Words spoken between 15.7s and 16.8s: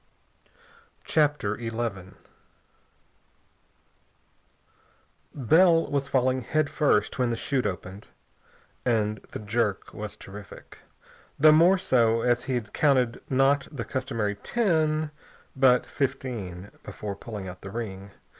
fifteen